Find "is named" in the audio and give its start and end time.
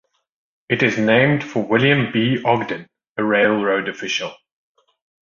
0.81-1.43